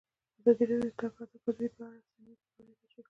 [0.37, 2.99] ازادي راډیو د د تګ راتګ ازادي په اړه سیمه ییزې پروژې تشریح کړې.